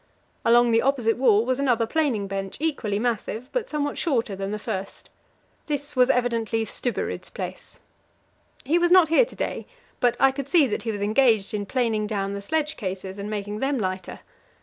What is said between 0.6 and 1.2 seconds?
the opposite